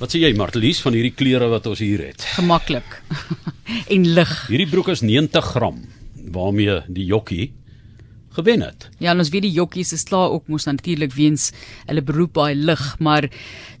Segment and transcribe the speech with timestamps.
[0.00, 2.22] Wat sê jy Martelies van hierdie klere wat ons hier het?
[2.38, 2.88] Gemaklik.
[3.94, 4.30] en lig.
[4.48, 5.82] Hierdie broek is 90 gram
[6.32, 7.50] waarmee die jokkie
[8.32, 8.88] gewen het.
[9.02, 11.50] Ja, ons weet die jokkies is klaar ook mos natuurlik weens
[11.88, 13.26] hulle beroep baie lig, maar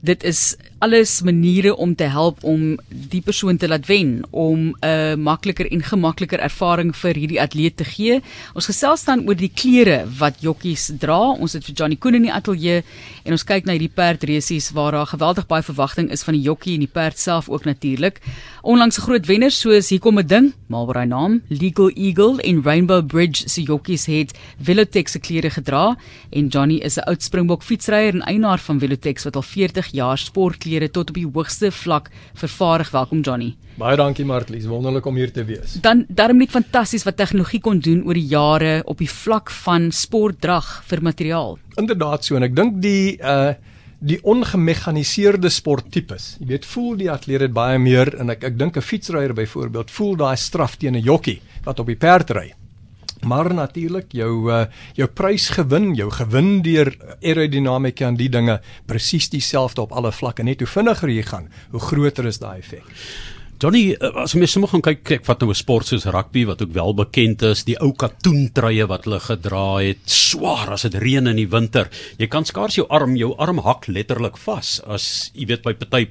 [0.04, 4.74] dit is alles maniere om te help om die persoon te laat wen om 'n
[4.84, 8.20] uh, makliker en gemakliker ervaring vir hierdie atleet te gee.
[8.54, 11.20] Ons gesels dan oor die klere wat jokkies dra.
[11.38, 12.82] Ons het vir Johnny Koen in die ateljee
[13.24, 16.74] en ons kyk na hierdie perdrasies waar daar geweldig baie verwagting is van die jokkie
[16.74, 18.20] en die perd self ook natuurlik.
[18.62, 23.06] Onlangs 'n groot wenner soos hier kom 'n ding, hy naam Legal Eagle en Rainbow
[23.06, 25.96] Bridge se jokkies het Velotex se klere gedra
[26.30, 30.18] en Johnny is 'n oud Springbok fietsryer en eienaar van Velotex wat al 40 jaar
[30.18, 32.90] sportklere tot op die hoogste vlak vervaardig.
[32.90, 33.56] Welkom Johnny.
[33.80, 35.78] Baie dankie Martlies, wonderlik om hier te wees.
[35.80, 39.90] Dan daarom net fantasties wat tegnologie kon doen oor die jare op die vlak van
[39.90, 41.58] sportdrag vir materiaal.
[41.76, 43.54] Inderdaad so en ek dink die uh
[44.00, 46.38] die ongemekaniseerde sporttipes.
[46.40, 49.90] Jy weet, voel die atleet dit baie meer en ek ek dink 'n fietsryer byvoorbeeld
[49.90, 52.54] voel daai straf teen 'n jokkie wat op die perd ry.
[53.20, 54.64] Maar natuurlik jou uh,
[54.96, 60.42] jou prys gewin, jou gewin deur aerodinamika en die dinge presies dieselfde op alle vlakke.
[60.42, 62.88] Net hoe vinniger jy gaan, hoe groter is daai effek.
[63.60, 66.62] Johnny, eh, as mens sommer gaan kyk, kyk wat nou 'n sport soos rugby wat
[66.62, 71.26] ook wel bekend is, die ou katoentruie wat hulle gedra het, swaar as dit reën
[71.26, 71.90] in die winter.
[72.16, 76.08] Jy kan skaars jou arm, jou arm hak letterlik vas as jy weet by party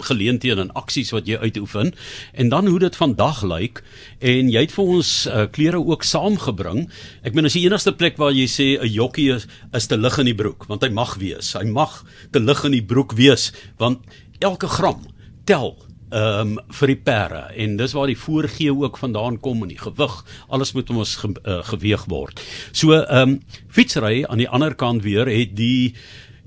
[0.00, 1.94] geleenthede en aksies wat jy uitoefen
[2.34, 3.84] en dan hoe dit vandag lyk
[4.20, 6.90] en jy het vir ons uh, klere ook saamgebring.
[7.22, 10.18] Ek meen as die enigste plek waar jy sê 'n jokkie is, is te lig
[10.18, 11.54] in die broek want hy mag wees.
[11.54, 14.00] Hy mag te lig in die broek wees want
[14.40, 15.06] elke gram
[15.46, 15.76] tel
[16.12, 19.80] ehm um, vir die perde en dis waar die voorgee ook vandaan kom en die
[19.80, 22.40] gewig alles moet ons ge, uh, geweeg word.
[22.72, 25.94] So ehm um, fietsry aan die ander kant weer het die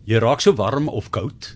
[0.05, 1.55] jy raak so warm of koud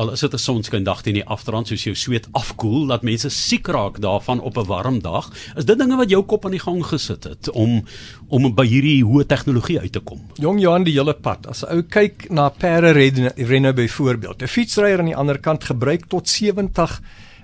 [0.00, 3.28] al is dit 'n sonskyn dag teen die afdrand soos jou sweet afkoel dat mense
[3.28, 6.66] siek raak daarvan op 'n warm dag is dit dinge wat jou kop aan die
[6.66, 7.84] gang gesit het om
[8.28, 10.20] om by hierdie hoë tegnologie uit te kom.
[10.34, 11.46] Jong Johan die hele pad.
[11.46, 12.92] As ou kyk na perde
[13.36, 17.00] renne byvoorbeeld 'n fietsryer aan die ander kant gebruik tot 70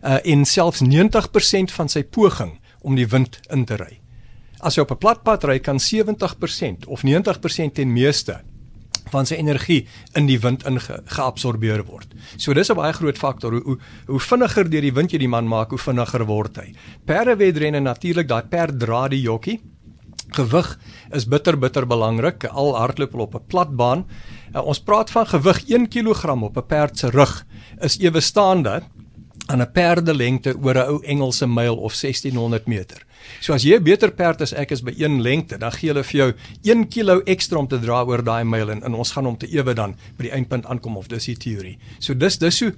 [0.07, 2.57] uh, en selfs 90% van sy poging
[2.87, 3.99] om die wind in te ry.
[4.61, 8.43] As jy op 'n platpad ry, kan 70% of 90% ten meeste
[9.11, 12.09] van sy energie in die wind ingeabsorbeer word.
[12.37, 15.29] So dis 'n baie groot faktor hoe hoe, hoe vinniger deur die wind jy die
[15.29, 16.75] man maak, hoe vinniger word hy.
[17.05, 19.61] Perdewedrenne natuurlik, daai perd dra die jokkie.
[20.31, 20.79] Gewig
[21.13, 24.07] is bitter bitter belangrik al hardloop op 'n platbaan.
[24.55, 27.47] Uh, ons praat van gewig 1 kg op 'n perd se rug
[27.81, 28.83] is ewe staande
[29.47, 33.07] aan 'n perdelengte oor 'n ou Engelse myl of 1600 meter.
[33.41, 36.05] So as jy 'n beter perd as ek is by een lengte, dan gee hulle
[36.05, 39.27] vir jou 1 kg ekstra om te dra oor daai myl en, en ons gaan
[39.27, 41.79] om te ewe dan by die eindpunt aankom of dis die teorie.
[41.99, 42.73] So dis dis so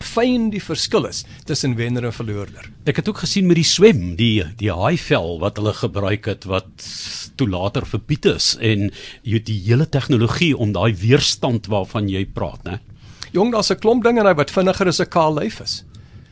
[0.00, 2.70] fyn die verskil is tussen wenner en verloorder.
[2.84, 6.68] Ek het ook gesien met die swem, die die haaivel wat hulle gebruik het wat
[7.36, 8.90] toe later verbied is en
[9.22, 12.80] jy die hele tegnologie om daai weerstand waarvan jy praat, né?
[13.32, 15.84] Jong, daar's 'n klomp dinge wat vinniger as 'n kaal lyf is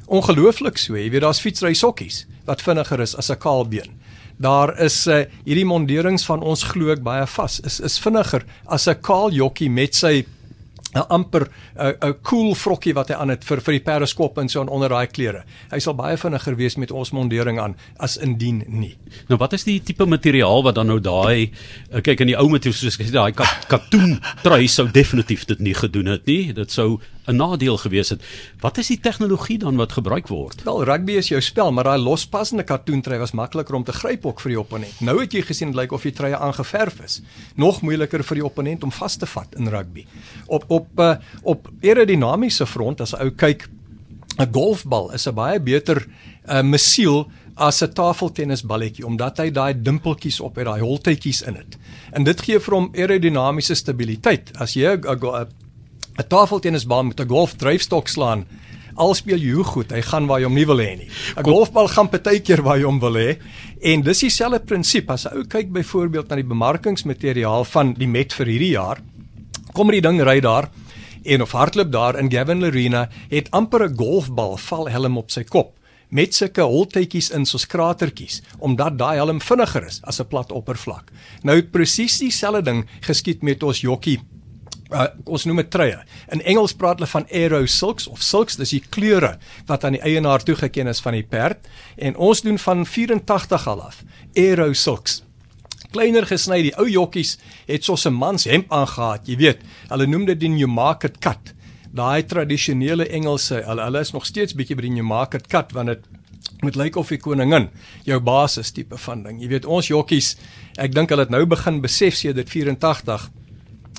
[0.06, 0.96] ongelooflik so.
[0.96, 4.00] Jy weet daar's fietsry sokkies wat vinniger is as 'n kaalbeen.
[4.36, 7.60] Daar is uh, hierdie monderings van ons glo ek baie vas.
[7.60, 10.24] Is is vinniger as 'n kaal jokkie met sy
[10.94, 14.48] 'n amper 'n 'n cool vrokkie wat hy aan het vir vir die perdeskop en
[14.48, 15.44] so onder daai klere.
[15.70, 18.96] Hy sal baie vinniger wees met ons mondering aan as indien nie.
[19.28, 21.50] Nou wat is die tipe materiaal wat dan nou daai
[21.90, 23.32] eh, kyk in die ou met soos gesê daai
[23.68, 26.52] katoen trui sou definitief dit nie gedoen het nie.
[26.52, 28.22] Dit sou 'n nadeel gewees het.
[28.60, 30.62] Wat is die tegnologie dan wat gebruik word?
[30.62, 34.40] Wel, rugby is jou spel, maar daai lospassende katoentrui was makliker om te gryp ook
[34.40, 35.00] vir die opponent.
[35.00, 37.20] Nou het jy gesien dit lyk of die truie aangeverf is.
[37.54, 40.06] Nog moeiliker vir die opponent om vas te vat in rugby.
[40.46, 43.68] Op op uh, op aerodinamiese front as ou kyk
[44.38, 46.10] 'n golfbal is 'n baie beter 'n
[46.50, 51.54] uh, eh, missiel as 'n tafeltennisballetjie omdat hy daai dimpeltjies op het, daai holtetjies in
[51.54, 51.78] dit.
[52.12, 54.50] En dit gee vir hom aerodinamiese stabiliteit.
[54.58, 55.46] As jy 'n
[56.18, 58.46] 'n tafeltennisbal met 'n golfdryfstok slaan,
[58.94, 61.08] al speel jy hoe goed, hy gaan waar jy hom nie wil hê nie.
[61.36, 63.38] 'n Golfbal gaan partykeer waar jy hom wil hê.
[63.80, 68.32] En dis dieselfde prinsip as 'n ou kyk byvoorbeeld na die bemarkingsmateriaal van die Met
[68.32, 69.00] vir hierdie jaar.
[69.72, 70.68] Kom hierdie ding ry daar
[71.24, 75.44] en of hardloop daar in Gavin Arena het amper 'n golfbal val helm op sy
[75.44, 75.76] kop
[76.08, 81.10] met sulke holtetjies in soos kratertjies omdat daai helm vinniger is as 'n plat oppervlak.
[81.42, 84.20] Nou presies dieselfde ding geskied met ons jokkie
[84.92, 85.98] uh, ons noem dit truie.
[86.32, 89.36] In Engels praat hulle van aero silks of silks, dis die kleure
[89.66, 93.82] wat aan die eienaar toegeken is van die perd en ons doen van 84 al
[93.82, 94.02] af
[94.36, 95.22] aero silks.
[95.92, 97.36] Kleiner gesny, die ou jokkies
[97.68, 99.60] het soos 'n mans hemp aangetree, jy weet.
[99.88, 101.52] Hulle noem dit die New Market cut
[101.92, 105.92] daai tradisionele Engelse, hulle hulle is nog steeds bietjie by die New Market kat want
[105.92, 106.08] dit
[106.62, 107.68] moet lyk of die koningin
[108.06, 109.40] jou basis tipe van ding.
[109.42, 110.36] Jy weet ons jockeys,
[110.80, 113.28] ek dink hulle het nou begin besef sedert 84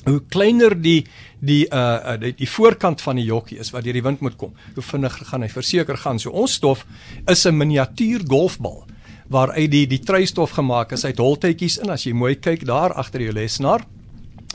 [0.06, 1.04] hoe kleiner die
[1.44, 4.54] die uh die, die voorkant van die jokkie is wat deur die wind moet kom.
[4.76, 6.20] Hoe vinniger gaan hy verseker gaan.
[6.20, 6.86] So ons stof
[7.28, 8.86] is 'n miniatuur golfbal
[9.30, 13.22] waaruit die die treistof gemaak is uit holtetjies in as jy mooi kyk daar agter
[13.22, 13.86] jou lesenaar.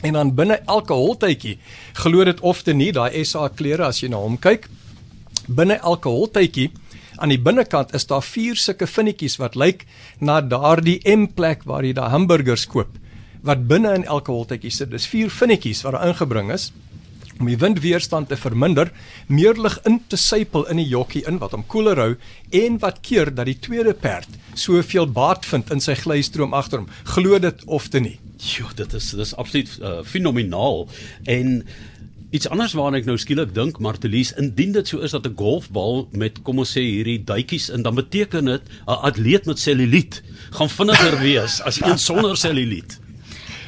[0.01, 1.57] En dan binne elke holtetjie
[1.93, 4.69] glo dit of te nie daai SA kleure as jy na hom kyk.
[5.47, 6.71] Binne elke holtetjie
[7.17, 9.85] aan die binnekant is daar vier sulke vinnetjies wat lyk
[10.19, 12.98] na daardie M plek waar jy daai hamburgers koop
[13.41, 14.91] wat binne in elke holtetjie sit.
[14.91, 16.71] Dis vier vinnetjies wat daar ingebring is
[17.39, 18.89] om die windweerstand te verminder,
[19.31, 22.09] meer lig in te sypel in die jokkie in wat hom koeler hou
[22.51, 24.27] en wat keer dat die tweede perd
[24.59, 26.89] soveel baat vind in sy glystroom agter hom.
[27.15, 28.17] Glo dit of te nie.
[28.43, 30.85] Jo, dit is dis absoluut uh, fenomenaal
[31.31, 31.63] en
[32.29, 36.05] Iets anders waarna ek nou skielik dink, Martelies, indien dit so is dat 'n golfbal
[36.13, 40.21] met kom ons sê hierdie duitjies in, dan beteken dit 'n atleet met selluliet
[40.53, 42.99] gaan vinniger wees as een sonder selluliet.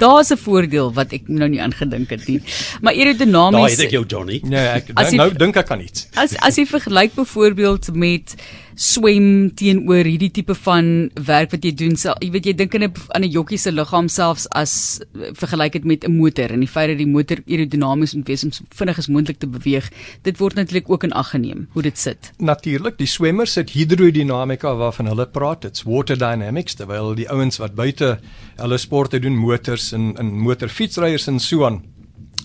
[0.01, 2.41] Daar's 'n voordeel wat ek nou nie aangedink het nie.
[2.81, 4.41] Maar aerodinamies Daai het ek jou Johnny.
[4.43, 6.07] Nee, ek nou, nou dink ek aan iets.
[6.15, 8.35] As as jy vergelyk byvoorbeeld met
[8.75, 12.83] swem teenoor hierdie tipe van werk wat jy doen, sal, jy weet jy dink aan
[12.83, 15.01] 'n aan 'n jokkie se liggaam selfs as
[15.33, 18.51] vergelyk dit met 'n motor en die feit dat die motor aerodinamies moet wees om
[18.51, 19.89] so vinnig as moontlik te beweeg,
[20.23, 22.31] dit word natuurlik ook in ag geneem hoe dit sit.
[22.37, 27.75] Natuurlik, die swemmers het hidrodinamika waarvan hulle praat, dit's water dynamics terwyl die ouens wat
[27.75, 28.19] buite
[28.57, 31.81] hulle sporte doen, motors en en motorfietsryers en so aan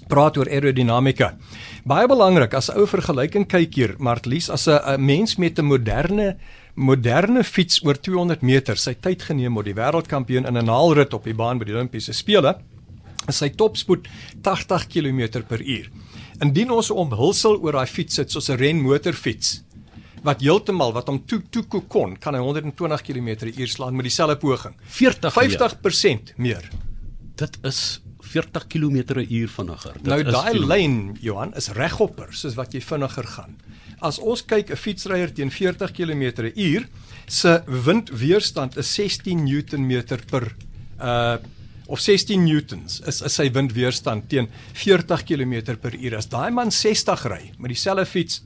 [0.09, 1.35] praat oor aerodinamika.
[1.85, 6.37] Baie belangrik as 'n ou vergelyking kyk hier, Martlies, as 'n mens met 'n moderne
[6.75, 11.25] moderne fiets oor 200 meter sy tyd geneem om die wêreldkampioen in 'n haalrit op
[11.25, 12.61] die baan by die Olimpiese spele,
[13.29, 14.09] is sy topspoed
[14.43, 15.89] 80 km/h.
[16.43, 19.63] Indien ons omhulsel oor daai fiets sit soos 'n renmotorfiets
[20.23, 24.75] wat heeltemal wat hom toe toe kon, kan hy 120 km/h slaan met dieselfde poging.
[24.87, 26.71] 40 50% meer.
[27.37, 29.97] Dit is 40 km/h vinniger.
[30.01, 33.57] Dit nou daai lyn Johan is regopper soos wat jy vinniger gaan.
[34.05, 36.87] As ons kyk 'n fietsryer teen 40 km/h
[37.27, 40.55] se windweerstand is 16 Newtonmeter per
[41.01, 41.39] uh
[41.89, 46.17] of 16 newtons is, is sy windweerstand teen 40 km/h.
[46.19, 48.43] As daai man 60 ry met dieselfde fiets,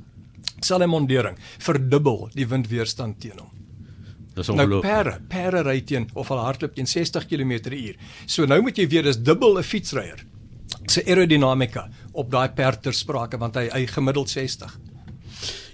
[0.61, 3.60] sal hy mondering verdubbel die windweerstand teen hom.
[4.41, 7.97] Dis nou pere, pere ry teen of al hardloop teen 60 km/h.
[8.27, 10.25] So nou moet jy weet dis dubbel 'n fietsryer
[10.87, 14.90] se aerodinamika op daai perd ter sprake want hy hy gemiddeld 60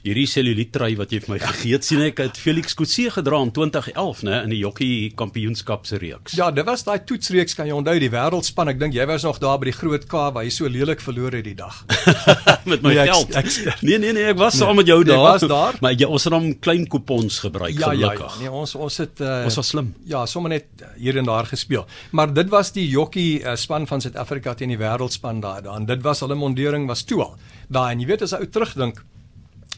[0.06, 3.50] hierdie selulietrui wat jy vir my gegee het sien ek het Felix Kutse gedra in
[3.54, 6.36] 2011 nê in die jockey kampioenskap se reeks.
[6.38, 8.70] Ja, dit was daai toetsreeks kan jy onthou die wêreldspan.
[8.72, 11.34] Ek dink jy was nog daar by die groot K waar hy so lelik verloor
[11.36, 11.80] het die dag.
[12.70, 13.34] met my nee, geld.
[13.40, 15.24] Ek, ek, nee nee nee, ek was nee, saam met jou daar.
[15.26, 15.80] Was daar.
[15.82, 18.38] Maar jy ons het hom klein kupons gebruik ja, gelukkig.
[18.38, 19.90] Ja, ja, nee, ons ons het uh, ons was slim.
[20.06, 21.86] Ja, sommer net hier en daar gespeel.
[22.16, 25.64] Maar dit was die jockey uh, span van Suid-Afrika teen die wêreldspan daar.
[25.66, 27.36] Dan dit was hulle mondering was toe al.
[27.72, 29.02] Daai en jy weet as ou terugdink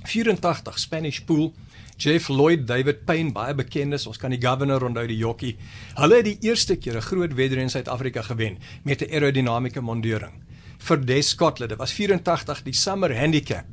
[0.04, 1.52] 84 Spanish Pool
[1.98, 5.56] Jeff Lloyd, David Payne, baie bekendes, ons kan die governor onthou die jockey.
[5.98, 10.32] Hulle het die eerste keer 'n groot wedren in Suid-Afrika gewen met 'n aerodinamiese mondering
[10.78, 11.70] vir Des Scotland.
[11.70, 13.64] Dit was 84 die Summer Handicap.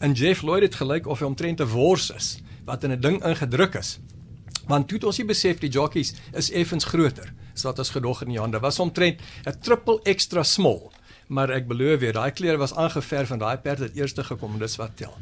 [0.00, 3.24] En Jeff Lloyd het gelyk of hy omtrent 'n wors is wat in 'n ding
[3.24, 4.00] ingedruk is.
[4.66, 8.22] Want toe het ons nie besef die jockeys is effens groter as wat ons gedog
[8.22, 8.58] in die hande.
[8.60, 10.90] Was omtrent 'n triple extra small.
[11.28, 14.76] Maar ek beloof weer, daai klere was aangeverf en daai perd het eers gekom, dis
[14.76, 15.14] wat tel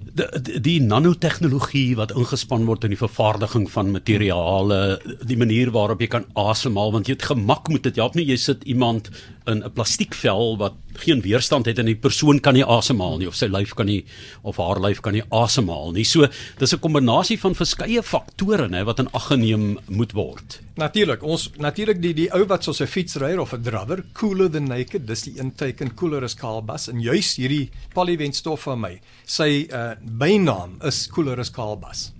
[0.00, 6.10] die, die, nanotegnologie wat ingespan word in die vervaardiging van materiale, die manier waarop jy
[6.10, 8.26] kan asemhaal want jy het gemak moet dit help nie.
[8.30, 9.10] Jy sit iemand
[9.50, 13.36] in 'n plastiekvel wat geen weerstand het en die persoon kan nie asemhaal nie of
[13.36, 14.04] sy lyf kan nie
[14.42, 16.04] of haar lyf kan nie asemhaal nie.
[16.04, 16.26] So
[16.58, 20.60] dis 'n kombinasie van verskeie faktore nê wat in ag geneem moet word.
[20.76, 24.68] Natuurlik, ons natuurlik die die ou wat soos 'n fietsryer of 'n drawer, cooler than
[24.68, 29.00] naked, dis die intake cooler as Kaalbas en juis hierdie polywent stof van my.
[29.26, 32.12] Sy uh bynaam is cooler as Kaalbas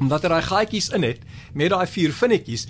[0.00, 1.20] omdat hy daai gaatjies in het
[1.54, 2.66] met daai vier vinnetjies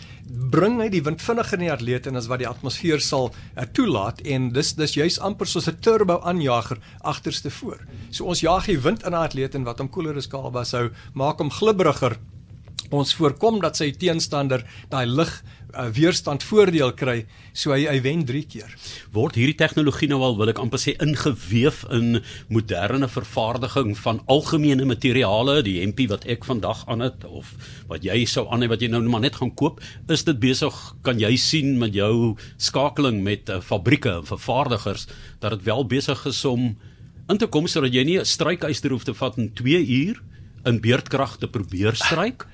[0.51, 3.67] bring hy die wind vinniger in die atleet en as wat die atmosfeer sal uh,
[3.77, 7.79] toelaat en dis dis juis amper soos 'n turbo aanjager agterste voor.
[8.11, 10.91] So ons jaag die wind in 'n atleet en wat hom koeler is kalba sou
[11.15, 12.19] maak hom glibberiger.
[12.91, 15.43] Ons voorkom dat sy teenstander daai lig
[15.75, 18.75] uh, weerstand voordeel kry, so hy hy wen 3 keer.
[19.15, 24.87] Word hierdie tegnologie nou al wil ek amper sê ingeweef in moderne vervaardiging van algemene
[24.89, 27.55] materiale, die hempie wat ek vandag aan het of
[27.91, 30.77] wat jy sou aan hê wat jy nou maar net gaan koop, is dit besig
[31.07, 35.09] kan jy sien met jou skakeling met uh, fabrieke en vervaardigers
[35.41, 36.73] dat dit wel besig is om
[37.31, 40.23] in te kom sodat jy nie 'n strykyster hoef te vat in 2 uur
[40.67, 42.47] in beurtkrag te probeer stryk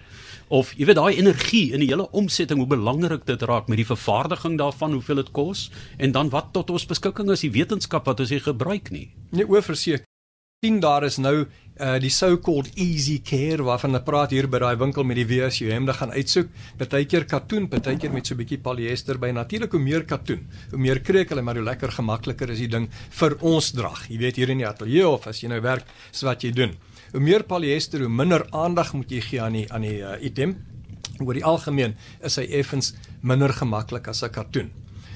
[0.48, 3.88] of jy weet daai energie in die hele omsetting hoe belangrik dit raak met die
[3.88, 8.20] vervaardiging daarvan hoeveel dit kos en dan wat tot ons beskikking is die wetenskap wat
[8.22, 9.10] ons hier gebruik nie.
[9.30, 10.04] Nee, oorverseker.
[10.64, 11.44] sien daar is nou
[11.76, 15.60] uh die so-called easy care waarvan hulle praat hier by daai winkel met die WS
[15.60, 16.48] jy hem gaan uitsoek.
[16.78, 19.30] Partykeer katoen, partykeer met so 'n bietjie polyester by.
[19.30, 22.88] Natuurlik hoe meer katoen, hoe meer kreek hulle maar hoe lekker gemakliker is die ding
[23.10, 24.08] vir ons drag.
[24.08, 26.72] Jy weet hier in die ateljee of as jy nou werk, so wat jy doen.
[27.16, 30.50] Hoe meer polyester, hoe minder aandag moet jy gee aan die aan die uh, item.
[31.24, 32.90] Oor die algemeen is hy effens
[33.24, 34.68] minder gemaklik as 'n katoen.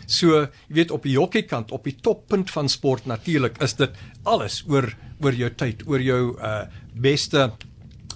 [0.06, 3.90] So, jy weet op die hokkiekant, op die toppunt van sport natuurlik is dit
[4.24, 4.88] alles oor
[5.20, 6.64] oor jou tyd, oor jou uh
[6.96, 7.52] beste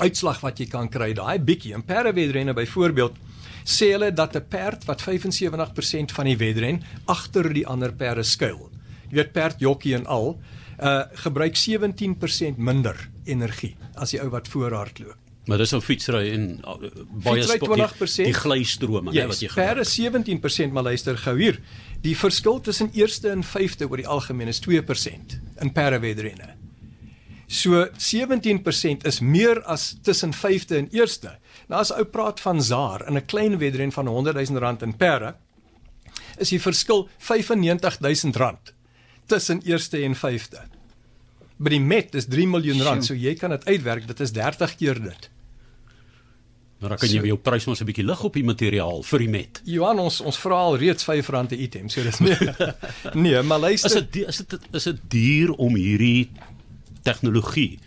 [0.00, 1.12] uitslag wat jy kan kry.
[1.12, 3.20] Daai bietjie in perdewedrenne byvoorbeeld
[3.64, 8.70] sê hulle dat 'n perd wat 75% van die wedren agter die ander perde skuil.
[9.10, 10.40] Jy weet perd jokkie en al
[10.78, 15.18] uh gebruik 17% minder energie as die ou wat voorhardloop.
[15.44, 16.74] Maar dis 'n fietsry en uh,
[17.22, 17.76] baie sport
[18.16, 19.84] die, die glystrome yes, wat jy gebruik.
[19.84, 21.60] Perde 17% maar luister gou hier.
[22.00, 26.54] Die verskil tussen eerste en vyfde oor die algemeen is 2% in perdewedrenne.
[27.46, 31.36] So 17% is meer as tussen 5de en 1ste.
[31.68, 34.96] Nou as ou praat van Zaar in 'n klein wedren van 100 000 rand in
[34.96, 35.34] perde,
[36.38, 38.73] is die verskil 95 000 rand
[39.26, 40.64] tussen 1ste en 5de.
[41.56, 44.76] By die Met is 3 miljoen rand, so jy kan dit uitwerk, dit is 30
[44.76, 45.30] keer dit.
[46.80, 49.18] Maar dan kan jy so, jou prys mos 'n bietjie lig op die materiaal vir
[49.18, 49.60] die Met.
[49.64, 52.36] Johan, ons ons vra al reeds R5 'n item, so dis nie.
[53.24, 56.30] nee, maar luister, is dit is dit is dit duur om hierdie
[57.02, 57.78] tegnologie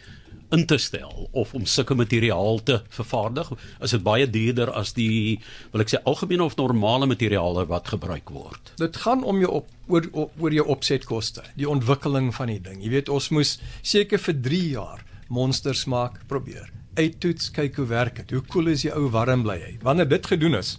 [0.56, 3.52] in te stel of om sulke materiaal te vervaardig?
[3.84, 5.40] Is dit baie duurder as die
[5.74, 8.74] wil ek sê algemene of normale materiale wat gebruik word?
[8.80, 12.82] Dit gaan om jou op oor oor jou opsetkoste die ontwikkeling van die ding.
[12.84, 16.72] Jy weet ons moes seker vir 3 jaar monsters maak probeer.
[16.98, 18.36] Uittoets kyk hoe werk dit.
[18.38, 19.74] Hoe koel is die ou warm bly hy?
[19.84, 20.78] Wanneer dit gedoen is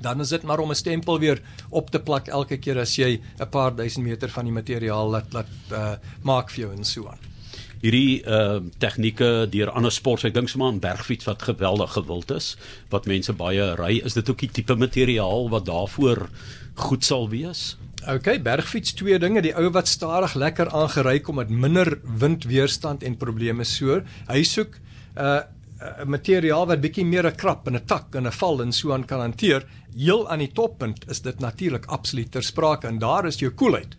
[0.00, 3.20] dan is dit maar om 'n stempel weer op te plak elke keer as jy
[3.40, 7.08] 'n paar duisend meter van die materiaal laat laat uh, maak vir jou en so
[7.08, 7.35] aan
[7.86, 10.28] hierdie uh tegnieke deur ander sporte.
[10.28, 12.54] Ek dink sommer aan bergfiets wat geweldig gewild is,
[12.92, 13.96] wat mense baie ry.
[14.04, 16.26] Is dit ook die tipe materiaal wat daarvoor
[16.88, 17.76] goed sal wees?
[18.06, 23.18] OK, bergfiets twee dinge, die ou wat stadig lekker aangery kom met minder windweerstand en
[23.18, 24.02] probleme so.
[24.30, 24.78] Hy soek
[25.16, 25.42] 'n uh,
[25.76, 28.92] 'n materiaal wat bietjie meer 'n krap en 'n tak en 'n val en so
[28.92, 29.66] aan kan hanteer.
[29.96, 33.96] Heel aan die toppunt is dit natuurlik absoluut ter sprake en daar is jou koelheid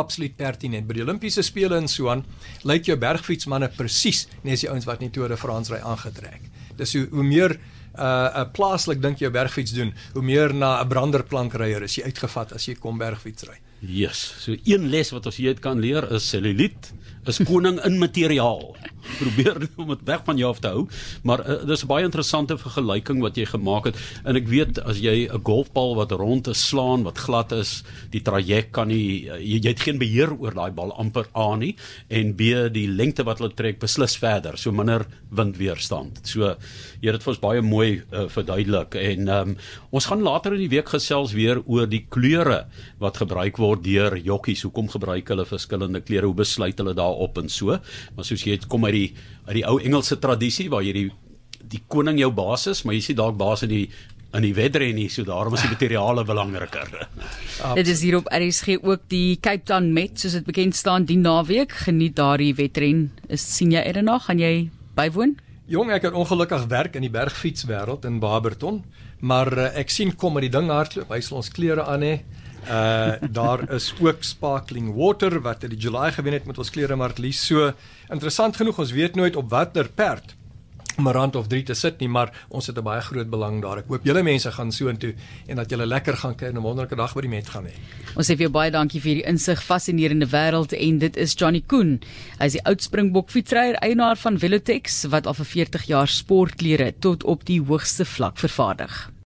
[0.00, 0.86] absoluut pertinent.
[0.86, 2.24] By die Olimpiese spele in Suwan
[2.64, 6.50] lyk jou bergfietsmanne presies net as die ouens wat nie Tour de France ry aangetrek.
[6.78, 7.58] Dis hoe hoe meer
[7.94, 12.04] 'n uh, 'n plaaslik dink jy bergfiets doen, hoe meer na 'n branderplankryer is jy
[12.04, 13.58] uitgevat as jy kom bergfiets ry.
[13.80, 14.34] Yes.
[14.40, 16.92] So een les wat ons hier kan leer is celluliet
[17.28, 18.74] is koning in materiaal.
[19.20, 20.86] Probeer om dit weg van jou af te hou,
[21.28, 24.98] maar uh, dis 'n baie interessante vergelyking wat jy gemaak het en ek weet as
[24.98, 29.36] jy 'n golfbal wat rond is slaan wat glad is, die traject kan nie uh,
[29.36, 31.76] jy, jy het geen beheer oor daai bal amper A nie
[32.08, 36.24] en B die lengte wat hulle trek beslis verder, so minder windweerstand.
[36.24, 36.56] So
[37.00, 39.56] jy het dit vir ons baie mooi uh, verduidelik en um,
[39.90, 42.64] ons gaan later in die week gesels weer oor die kleure
[43.02, 44.64] wat gebruik word deur jockeys.
[44.64, 46.30] Hoekom gebruik hulle verskillende kleure?
[46.30, 47.78] Hoe besluit hulle daar op en so.
[48.16, 49.08] Maar soos jy het kom uit die
[49.44, 51.10] uit die ou Engelse tradisie waar jy die
[51.74, 53.86] die koning jou baas is, maar jy sien dalk baas in die
[54.34, 56.88] in die wedren nie, so daarom is die materiale belangriker.
[57.78, 61.18] Dit is hier op RSG ook die Cape Town Met, soos dit bekend staan, die
[61.20, 63.06] naweek geniet daardie wedren.
[63.30, 65.36] Is sien jy Erna, gaan jy bywoon?
[65.70, 68.82] Jong, ek het ongelukkig werk in die bergfietswêreld in Barberton,
[69.24, 71.14] maar uh, ek sien kom met die ding hardloop.
[71.14, 72.16] Hy sal ons klere aan hê.
[72.68, 77.18] Uh daar is ook sparkling water wat in die July gewen het met ons kleremark
[77.18, 77.46] lees.
[77.46, 77.72] So
[78.08, 80.34] interessant genoeg, ons weet nooit op watter perd
[81.02, 83.78] rand of 3 te sit nie, maar ons het 'n baie groot belang daar.
[83.78, 85.14] Ek hoop julle mense gaan soontoe
[85.46, 87.72] en dat julle lekker gaan kuier en 'n wonderlike dag by die Met gaan hê.
[88.16, 91.62] Ons sê vir jou baie dankie vir hierdie insig fascinerende wêreld en dit is Johnny
[91.66, 92.00] Koen.
[92.38, 96.94] Hy is die oud Springbok fietsryer, eienaar van Velotex wat al vir 40 jaar sportklere
[96.98, 99.13] tot op die hoogste vlak vervaardig.